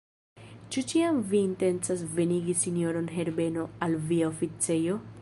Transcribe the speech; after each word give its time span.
Ĉu 0.75 0.83
ĉiam 0.91 1.19
vi 1.33 1.41
intencas 1.49 2.03
venigi 2.17 2.57
sinjoron 2.65 3.13
Herbeno 3.19 3.71
al 3.89 3.99
via 4.11 4.35
oficejo? 4.35 5.03